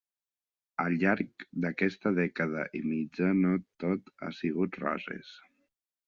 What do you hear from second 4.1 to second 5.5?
han sigut roses.